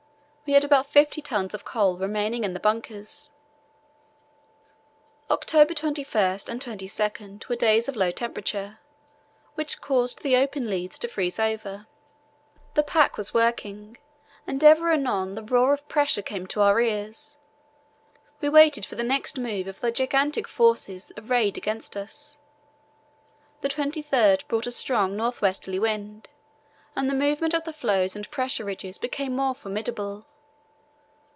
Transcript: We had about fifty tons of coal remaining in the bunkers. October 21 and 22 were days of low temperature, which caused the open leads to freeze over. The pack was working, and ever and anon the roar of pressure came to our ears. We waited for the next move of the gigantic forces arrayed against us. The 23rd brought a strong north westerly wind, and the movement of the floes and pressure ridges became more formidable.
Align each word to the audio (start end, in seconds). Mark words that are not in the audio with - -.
We 0.43 0.55
had 0.55 0.65
about 0.65 0.87
fifty 0.87 1.21
tons 1.21 1.53
of 1.53 1.63
coal 1.63 1.95
remaining 1.95 2.43
in 2.43 2.51
the 2.53 2.59
bunkers. 2.59 3.29
October 5.29 5.73
21 5.73 6.39
and 6.49 6.61
22 6.61 7.39
were 7.47 7.55
days 7.55 7.87
of 7.87 7.95
low 7.95 8.11
temperature, 8.11 8.79
which 9.55 9.79
caused 9.79 10.21
the 10.23 10.35
open 10.35 10.69
leads 10.69 10.99
to 10.99 11.07
freeze 11.07 11.39
over. 11.39 11.87
The 12.73 12.83
pack 12.83 13.15
was 13.15 13.33
working, 13.33 13.95
and 14.45 14.61
ever 14.61 14.91
and 14.91 15.07
anon 15.07 15.35
the 15.35 15.41
roar 15.43 15.73
of 15.73 15.87
pressure 15.87 16.21
came 16.21 16.45
to 16.47 16.59
our 16.61 16.81
ears. 16.81 17.37
We 18.41 18.49
waited 18.49 18.85
for 18.85 18.95
the 18.95 19.03
next 19.03 19.37
move 19.37 19.67
of 19.67 19.79
the 19.79 19.89
gigantic 19.89 20.49
forces 20.49 21.13
arrayed 21.17 21.57
against 21.57 21.95
us. 21.95 22.39
The 23.61 23.69
23rd 23.69 24.45
brought 24.49 24.67
a 24.67 24.71
strong 24.73 25.15
north 25.15 25.41
westerly 25.41 25.79
wind, 25.79 26.27
and 26.93 27.09
the 27.09 27.15
movement 27.15 27.53
of 27.53 27.63
the 27.63 27.71
floes 27.71 28.17
and 28.17 28.29
pressure 28.29 28.65
ridges 28.65 28.97
became 28.97 29.33
more 29.33 29.55
formidable. 29.55 30.25